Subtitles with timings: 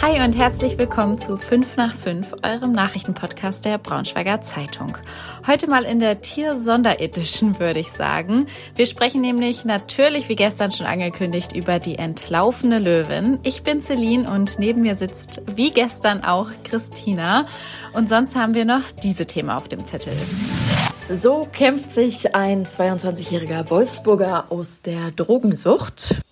[0.00, 4.96] Hi und herzlich willkommen zu 5 nach 5, eurem Nachrichtenpodcast der Braunschweiger Zeitung.
[5.44, 8.46] Heute mal in der Tier-Sonderedition, würde ich sagen.
[8.76, 13.40] Wir sprechen nämlich natürlich, wie gestern schon angekündigt, über die entlaufene Löwin.
[13.42, 17.46] Ich bin Celine und neben mir sitzt wie gestern auch Christina.
[17.92, 20.14] Und sonst haben wir noch diese Themen auf dem Zettel.
[21.10, 26.22] So kämpft sich ein 22-jähriger Wolfsburger aus der Drogensucht.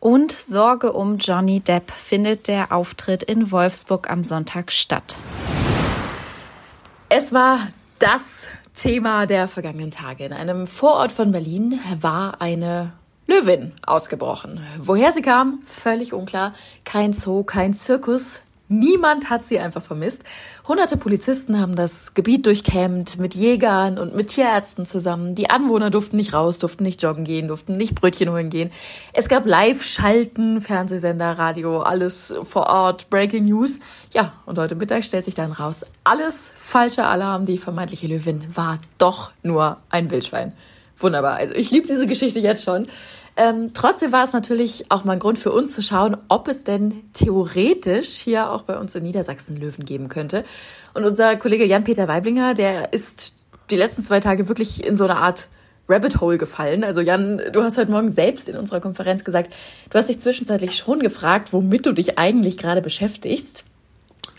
[0.00, 5.16] Und Sorge um Johnny Depp findet der Auftritt in Wolfsburg am Sonntag statt.
[7.08, 7.68] Es war
[7.98, 10.24] das Thema der vergangenen Tage.
[10.24, 12.92] In einem Vorort von Berlin war eine
[13.26, 14.60] Löwin ausgebrochen.
[14.78, 16.54] Woher sie kam, völlig unklar.
[16.84, 20.24] Kein Zoo, kein Zirkus, Niemand hat sie einfach vermisst.
[20.66, 25.34] Hunderte Polizisten haben das Gebiet durchkämmt mit Jägern und mit Tierärzten zusammen.
[25.34, 28.70] Die Anwohner durften nicht raus, durften nicht joggen gehen, durften nicht Brötchen holen gehen.
[29.14, 33.80] Es gab Live-Schalten, Fernsehsender, Radio, alles vor Ort, Breaking News.
[34.12, 37.46] Ja, und heute Mittag stellt sich dann raus, alles falscher Alarm.
[37.46, 40.52] Die vermeintliche Löwin war doch nur ein Wildschwein.
[40.98, 41.36] Wunderbar.
[41.36, 42.86] Also ich liebe diese Geschichte jetzt schon.
[43.38, 46.64] Ähm, trotzdem war es natürlich auch mal ein Grund für uns zu schauen, ob es
[46.64, 50.44] denn theoretisch hier auch bei uns in Niedersachsen Löwen geben könnte.
[50.92, 53.32] Und unser Kollege Jan-Peter Weiblinger, der ist
[53.70, 55.46] die letzten zwei Tage wirklich in so eine Art
[55.88, 56.82] Rabbit Hole gefallen.
[56.82, 59.54] Also Jan, du hast heute Morgen selbst in unserer Konferenz gesagt,
[59.88, 63.64] du hast dich zwischenzeitlich schon gefragt, womit du dich eigentlich gerade beschäftigst.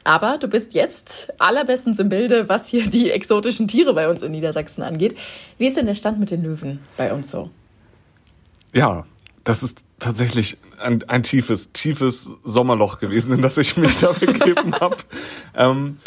[0.04, 4.34] Aber du bist jetzt allerbestens im Bilde, was hier die exotischen Tiere bei uns in
[4.34, 5.18] Niedersachsen angeht.
[5.58, 7.50] Wie ist denn der Stand mit den Löwen bei uns so?
[8.74, 9.06] Ja,
[9.44, 14.76] das ist tatsächlich ein, ein tiefes, tiefes Sommerloch gewesen, in das ich mich da begeben
[14.80, 14.98] habe.
[15.56, 15.98] Ähm,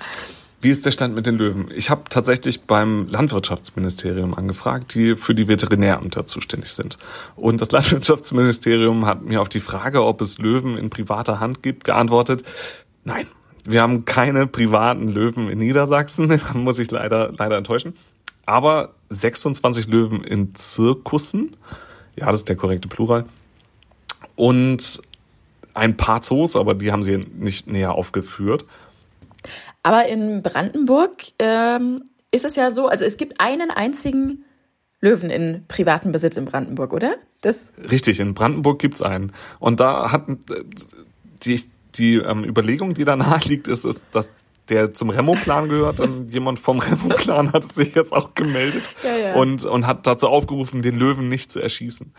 [0.61, 1.73] wie ist der Stand mit den Löwen?
[1.75, 6.99] Ich habe tatsächlich beim Landwirtschaftsministerium angefragt, die für die Veterinärämter zuständig sind.
[7.35, 11.85] Und das Landwirtschaftsministerium hat mir auf die Frage, ob es Löwen in privater Hand gibt,
[11.85, 12.45] geantwortet,
[13.05, 13.27] nein,
[13.65, 17.95] wir haben keine privaten Löwen in Niedersachsen, muss ich leider, leider enttäuschen.
[18.47, 21.57] Aber 26 Löwen in Zirkussen
[22.17, 23.25] ja, das ist der korrekte Plural.
[24.37, 25.03] Und
[25.75, 28.65] ein paar Zoos, aber die haben sie nicht näher aufgeführt.
[29.83, 34.45] Aber in Brandenburg ähm, ist es ja so, also es gibt einen einzigen
[35.01, 37.17] Löwen in privatem Besitz in Brandenburg, oder?
[37.41, 39.33] Das Richtig, in Brandenburg gibt es einen.
[39.59, 40.65] Und da hat äh,
[41.43, 41.61] die,
[41.95, 44.33] die ähm, Überlegung, die danach liegt, ist, ist, dass
[44.69, 49.35] der zum Remo-Clan gehört und jemand vom Remo-Clan hat sich jetzt auch gemeldet ja, ja.
[49.35, 52.13] Und, und hat dazu aufgerufen, den Löwen nicht zu erschießen.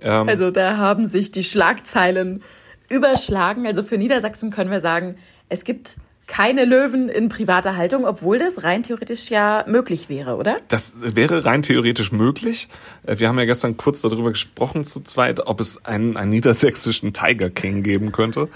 [0.00, 2.42] Ähm, also da haben sich die Schlagzeilen
[2.88, 3.66] überschlagen.
[3.66, 5.16] Also für Niedersachsen können wir sagen,
[5.48, 5.96] es gibt
[6.26, 10.56] keine Löwen in privater Haltung, obwohl das rein theoretisch ja möglich wäre, oder?
[10.68, 12.68] Das wäre rein theoretisch möglich.
[13.06, 17.12] Äh, wir haben ja gestern kurz darüber gesprochen zu zweit, ob es einen, einen niedersächsischen
[17.12, 18.48] Tiger King geben könnte.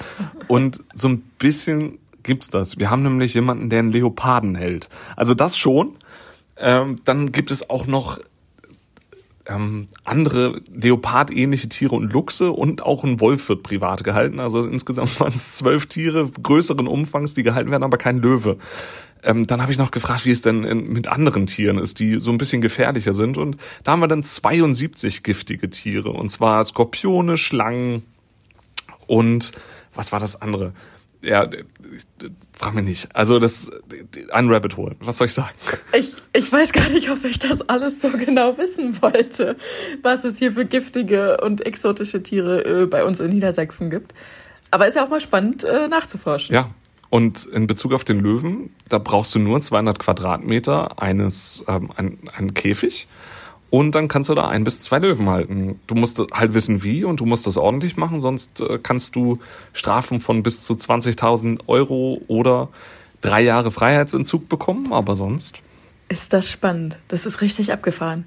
[0.47, 2.78] Und so ein bisschen gibt's das.
[2.78, 4.89] Wir haben nämlich jemanden, der einen Leoparden hält.
[5.16, 5.97] Also das schon.
[6.56, 8.19] Ähm, dann gibt es auch noch
[9.47, 14.39] ähm, andere Leopard-ähnliche Tiere und Luchse und auch ein Wolf wird privat gehalten.
[14.39, 18.59] Also insgesamt waren es zwölf Tiere größeren Umfangs, die gehalten werden, aber kein Löwe.
[19.25, 22.21] Ähm, dann habe ich noch gefragt, wie es denn in, mit anderen Tieren ist, die
[22.21, 23.39] so ein bisschen gefährlicher sind.
[23.39, 26.10] Und da haben wir dann 72 giftige Tiere.
[26.10, 28.05] Und zwar Skorpione, Schlangen
[29.06, 29.53] und
[29.95, 30.72] was war das andere?
[31.22, 31.48] Ja,
[32.58, 33.16] frag mich nicht.
[33.16, 33.70] Also das
[34.30, 34.96] ein Rabbit Hole.
[35.00, 35.54] Was soll ich sagen?
[35.92, 39.56] Ich, ich weiß gar nicht, ob ich das alles so genau wissen wollte,
[40.02, 44.14] was es hier für giftige und exotische Tiere äh, bei uns in Niedersachsen gibt.
[44.70, 46.54] Aber ist ja auch mal spannend äh, nachzuforschen.
[46.54, 46.70] Ja.
[47.10, 52.18] Und in Bezug auf den Löwen, da brauchst du nur 200 Quadratmeter eines ähm, ein,
[52.36, 53.08] einen Käfig
[53.70, 55.78] und dann kannst du da ein bis zwei Löwen halten.
[55.86, 59.38] Du musst halt wissen, wie und du musst das ordentlich machen, sonst äh, kannst du
[59.72, 62.68] Strafen von bis zu 20.000 Euro oder
[63.20, 65.60] drei Jahre Freiheitsentzug bekommen, aber sonst.
[66.08, 66.98] Ist das spannend.
[67.08, 68.24] Das ist richtig abgefahren.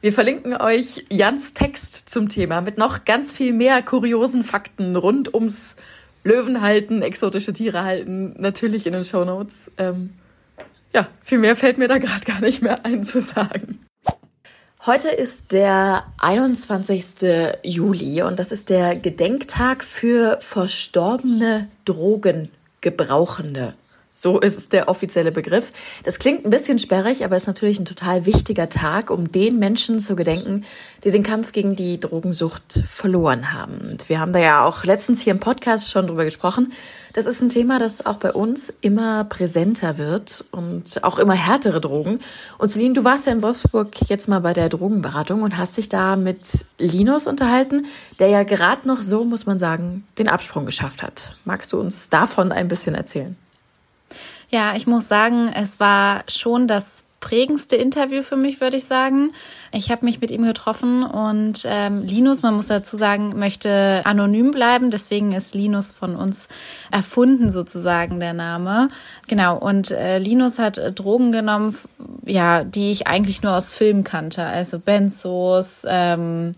[0.00, 5.34] Wir verlinken euch Jans Text zum Thema mit noch ganz viel mehr kuriosen Fakten rund
[5.34, 5.76] ums
[6.24, 9.72] Löwen halten, exotische Tiere halten, natürlich in den Shownotes.
[9.76, 10.10] Ähm,
[10.94, 13.80] ja, viel mehr fällt mir da gerade gar nicht mehr ein zu sagen.
[14.86, 17.56] Heute ist der 21.
[17.64, 23.74] Juli und das ist der Gedenktag für verstorbene Drogengebrauchende.
[24.20, 25.70] So ist der offizielle Begriff.
[26.02, 30.00] Das klingt ein bisschen sperrig, aber ist natürlich ein total wichtiger Tag, um den Menschen
[30.00, 30.64] zu gedenken,
[31.04, 33.78] die den Kampf gegen die Drogensucht verloren haben.
[33.88, 36.72] Und wir haben da ja auch letztens hier im Podcast schon drüber gesprochen.
[37.12, 41.80] Das ist ein Thema, das auch bei uns immer präsenter wird und auch immer härtere
[41.80, 42.18] Drogen.
[42.58, 45.88] Und Celine, du warst ja in Wolfsburg jetzt mal bei der Drogenberatung und hast dich
[45.88, 47.86] da mit Linus unterhalten,
[48.18, 51.36] der ja gerade noch so, muss man sagen, den Absprung geschafft hat.
[51.44, 53.36] Magst du uns davon ein bisschen erzählen?
[54.50, 59.32] Ja, ich muss sagen, es war schon das prägendste Interview für mich, würde ich sagen.
[59.72, 64.52] Ich habe mich mit ihm getroffen und ähm, Linus, man muss dazu sagen, möchte anonym
[64.52, 64.90] bleiben.
[64.90, 66.48] Deswegen ist Linus von uns
[66.90, 68.88] erfunden, sozusagen der Name.
[69.26, 71.76] Genau, und äh, Linus hat Drogen genommen,
[72.24, 74.44] ja, die ich eigentlich nur aus Filmen kannte.
[74.44, 76.54] Also Benzos, ähm,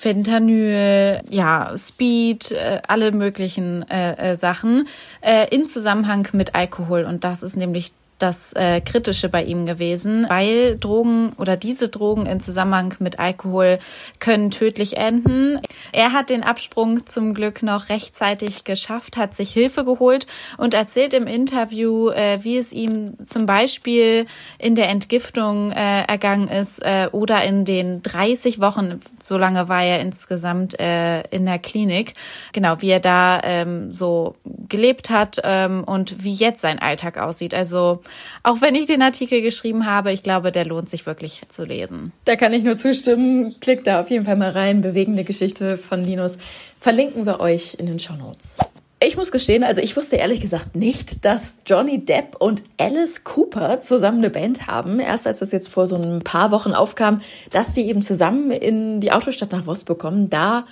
[0.00, 4.88] Fentanyl, ja, Speed, äh, alle möglichen äh, äh, Sachen
[5.20, 7.04] äh, in Zusammenhang mit Alkohol.
[7.04, 12.26] Und das ist nämlich das äh, Kritische bei ihm gewesen, weil Drogen oder diese Drogen
[12.26, 13.78] in Zusammenhang mit Alkohol
[14.18, 15.60] können tödlich enden.
[15.92, 20.26] Er hat den Absprung zum Glück noch rechtzeitig geschafft, hat sich Hilfe geholt
[20.58, 24.26] und erzählt im Interview, äh, wie es ihm zum Beispiel
[24.58, 29.82] in der Entgiftung äh, ergangen ist äh, oder in den 30 Wochen, so lange war
[29.82, 32.14] er insgesamt äh, in der Klinik,
[32.52, 34.36] genau, wie er da ähm, so
[34.68, 37.54] gelebt hat ähm, und wie jetzt sein Alltag aussieht.
[37.54, 38.02] Also
[38.42, 42.12] auch wenn ich den Artikel geschrieben habe, ich glaube, der lohnt sich wirklich zu lesen.
[42.24, 43.56] Da kann ich nur zustimmen.
[43.60, 44.80] Klickt da auf jeden Fall mal rein.
[44.80, 46.38] Bewegende Geschichte von Linus.
[46.78, 48.58] Verlinken wir euch in den Show Notes.
[49.02, 53.80] Ich muss gestehen, also ich wusste ehrlich gesagt nicht, dass Johnny Depp und Alice Cooper
[53.80, 55.00] zusammen eine Band haben.
[55.00, 59.00] Erst als das jetzt vor so ein paar Wochen aufkam, dass sie eben zusammen in
[59.00, 60.66] die Autostadt nach Wolfsburg kommen, da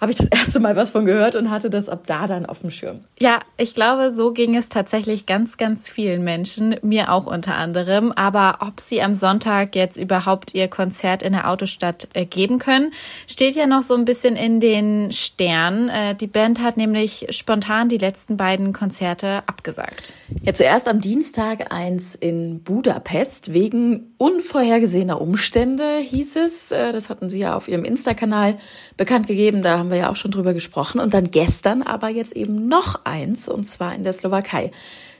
[0.00, 2.60] habe ich das erste Mal was von gehört und hatte das ab da dann auf
[2.60, 3.00] dem Schirm.
[3.18, 8.12] Ja, ich glaube, so ging es tatsächlich ganz, ganz vielen Menschen, mir auch unter anderem.
[8.12, 12.92] Aber ob sie am Sonntag jetzt überhaupt ihr Konzert in der Autostadt äh, geben können,
[13.26, 15.88] steht ja noch so ein bisschen in den Sternen.
[15.88, 20.12] Äh, die Band hat nämlich spontan die letzten beiden Konzerte abgesagt.
[20.42, 26.70] Ja, zuerst am Dienstag eins in Budapest wegen unvorhergesehener Umstände, hieß es.
[26.70, 28.58] Äh, das hatten sie ja auf ihrem Insta-Kanal
[28.96, 29.62] bekannt gegeben.
[29.62, 31.00] Da haben wir ja auch schon drüber gesprochen.
[31.00, 34.70] Und dann gestern aber jetzt eben noch eins, und zwar in der Slowakei.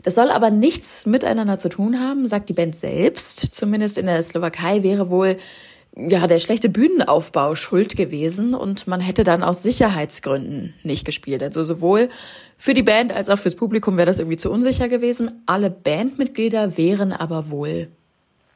[0.02, 3.54] Das soll aber nichts miteinander zu tun haben, sagt die Band selbst.
[3.54, 5.36] Zumindest in der Slowakei wäre wohl
[5.96, 11.42] ja, der schlechte Bühnenaufbau schuld gewesen und man hätte dann aus Sicherheitsgründen nicht gespielt.
[11.42, 12.08] Also sowohl
[12.56, 15.42] für die Band als auch fürs Publikum wäre das irgendwie zu unsicher gewesen.
[15.46, 17.88] Alle Bandmitglieder wären aber wohl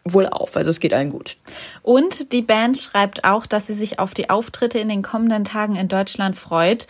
[0.04, 0.56] wohl auf.
[0.56, 1.36] Also es geht allen gut.
[1.82, 5.76] Und die Band schreibt auch, dass sie sich auf die Auftritte in den kommenden Tagen
[5.76, 6.86] in Deutschland freut.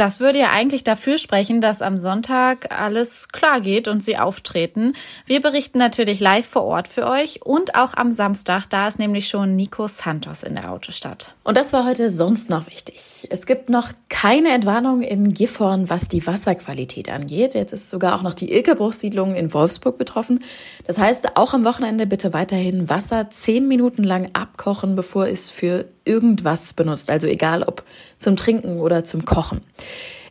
[0.00, 4.94] Das würde ja eigentlich dafür sprechen, dass am Sonntag alles klar geht und sie auftreten.
[5.26, 9.28] Wir berichten natürlich live vor Ort für euch und auch am Samstag, da ist nämlich
[9.28, 11.34] schon Nico Santos in der Autostadt.
[11.44, 13.28] Und das war heute sonst noch wichtig.
[13.28, 17.52] Es gibt noch keine Entwarnung in Gifhorn, was die Wasserqualität angeht.
[17.52, 20.42] Jetzt ist sogar auch noch die Ilkebruchsiedlung in Wolfsburg betroffen.
[20.86, 25.84] Das heißt, auch am Wochenende bitte weiterhin Wasser zehn Minuten lang abkochen, bevor es für
[26.06, 27.10] irgendwas benutzt.
[27.10, 27.84] Also egal ob
[28.16, 29.60] zum Trinken oder zum Kochen.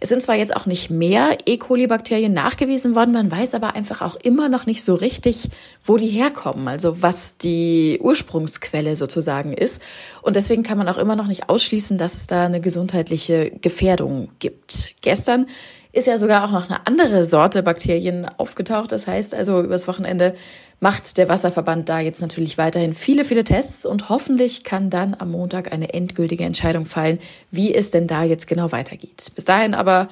[0.01, 1.57] Es sind zwar jetzt auch nicht mehr E.
[1.57, 5.49] coli-Bakterien nachgewiesen worden, man weiß aber einfach auch immer noch nicht so richtig,
[5.85, 9.81] wo die herkommen, also was die Ursprungsquelle sozusagen ist.
[10.21, 14.29] Und deswegen kann man auch immer noch nicht ausschließen, dass es da eine gesundheitliche Gefährdung
[14.39, 14.91] gibt.
[15.01, 15.47] Gestern
[15.91, 18.91] ist ja sogar auch noch eine andere Sorte Bakterien aufgetaucht.
[18.91, 20.35] Das heißt also, übers Wochenende
[20.79, 25.31] macht der Wasserverband da jetzt natürlich weiterhin viele, viele Tests und hoffentlich kann dann am
[25.31, 27.19] Montag eine endgültige Entscheidung fallen,
[27.51, 29.31] wie es denn da jetzt genau weitergeht.
[29.35, 30.09] Bis dahin aber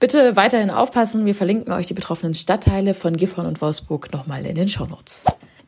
[0.00, 1.26] bitte weiterhin aufpassen.
[1.26, 5.24] Wir verlinken euch die betroffenen Stadtteile von Gifhorn und Wolfsburg nochmal in den Shownotes.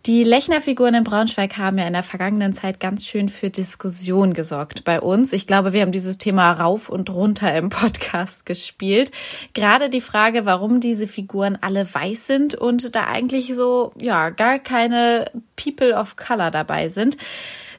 [0.07, 4.83] Die Lechner-Figuren in Braunschweig haben ja in der vergangenen Zeit ganz schön für Diskussion gesorgt
[4.85, 5.35] bei uns.
[5.35, 9.13] Ich glaube, wir haben dieses Thema rauf und runter im Podcast gespielt.
[9.53, 14.59] Gerade die Frage, warum diese Figuren alle weiß sind und da eigentlich so, ja, gar
[14.59, 17.19] keine People of Color dabei sind.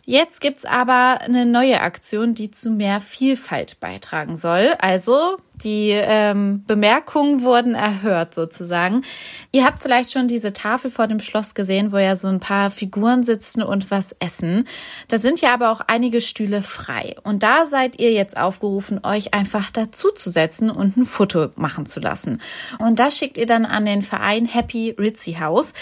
[0.05, 4.73] Jetzt gibt's aber eine neue Aktion, die zu mehr Vielfalt beitragen soll.
[4.79, 9.03] Also die ähm, Bemerkungen wurden erhört sozusagen.
[9.51, 12.71] Ihr habt vielleicht schon diese Tafel vor dem Schloss gesehen, wo ja so ein paar
[12.71, 14.67] Figuren sitzen und was essen.
[15.07, 17.15] Da sind ja aber auch einige Stühle frei.
[17.23, 22.41] Und da seid ihr jetzt aufgerufen, euch einfach dazuzusetzen und ein Foto machen zu lassen.
[22.79, 25.73] Und das schickt ihr dann an den Verein Happy Ritzy House,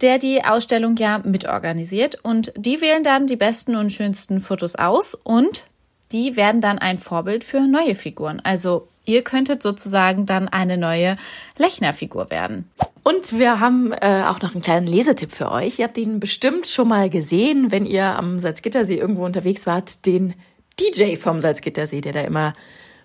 [0.00, 2.18] der die Ausstellung ja mitorganisiert.
[2.22, 5.64] Und die wählen dann die besten und schönsten Fotos aus und
[6.12, 8.40] die werden dann ein Vorbild für neue Figuren.
[8.44, 11.16] Also Ihr könntet sozusagen dann eine neue
[11.58, 12.70] Lechner-Figur werden.
[13.02, 15.80] Und wir haben äh, auch noch einen kleinen Lesetipp für euch.
[15.80, 20.34] Ihr habt ihn bestimmt schon mal gesehen, wenn ihr am Salzgittersee irgendwo unterwegs wart, den
[20.78, 22.52] DJ vom Salzgittersee, der da immer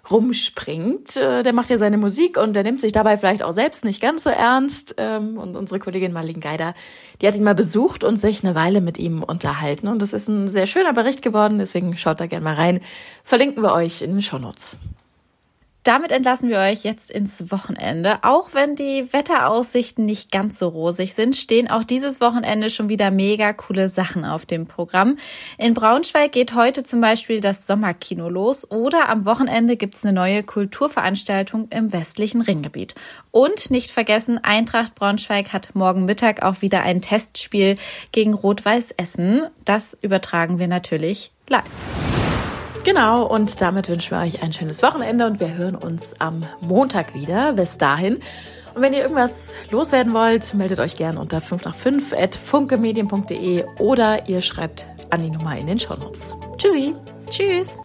[0.10, 1.18] rumspringt.
[1.18, 4.02] Äh, der macht ja seine Musik und der nimmt sich dabei vielleicht auch selbst nicht
[4.02, 4.96] ganz so ernst.
[4.98, 6.74] Ähm, und unsere Kollegin Marlene Geider,
[7.22, 9.88] die hat ihn mal besucht und sich eine Weile mit ihm unterhalten.
[9.88, 12.82] Und das ist ein sehr schöner Bericht geworden, deswegen schaut da gerne mal rein.
[13.24, 14.78] Verlinken wir euch in den Shownotes.
[15.88, 18.18] Damit entlassen wir euch jetzt ins Wochenende.
[18.24, 23.10] Auch wenn die Wetteraussichten nicht ganz so rosig sind, stehen auch dieses Wochenende schon wieder
[23.10, 25.16] mega coole Sachen auf dem Programm.
[25.58, 30.44] In Braunschweig geht heute zum Beispiel das Sommerkino los oder am Wochenende gibt's eine neue
[30.44, 32.96] Kulturveranstaltung im westlichen Ringgebiet.
[33.32, 37.78] Und nicht vergessen, Eintracht Braunschweig hat morgen Mittag auch wieder ein Testspiel
[38.12, 39.44] gegen Rot-Weiß Essen.
[39.64, 42.17] Das übertragen wir natürlich live.
[42.88, 47.14] Genau, und damit wünschen wir euch ein schönes Wochenende und wir hören uns am Montag
[47.14, 47.52] wieder.
[47.52, 48.22] Bis dahin.
[48.76, 53.66] Und wenn ihr irgendwas loswerden wollt, meldet euch gerne unter 5 nach 5 at funkemedien.de
[53.80, 56.34] oder ihr schreibt an die Nummer in den Shownotes.
[56.58, 56.96] Tschüssi.
[57.30, 57.78] Tschüss.